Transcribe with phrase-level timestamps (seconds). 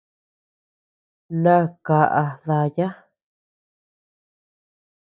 [1.43, 1.55] Na
[1.85, 2.87] kaʼa daya.